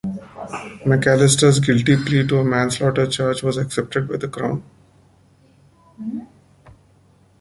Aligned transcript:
McAllister's 0.83 1.59
guilty 1.59 1.95
plea 1.95 2.25
to 2.25 2.39
a 2.39 2.43
manslaughter 2.43 3.05
charge 3.05 3.43
was 3.43 3.57
accepted 3.57 4.09
by 4.09 4.17
the 4.17 4.27
Crown. 4.27 4.63